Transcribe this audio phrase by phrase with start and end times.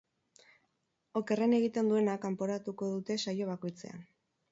[1.19, 4.01] Okerren egiten duena kanporatuko dute saio bakoitzean.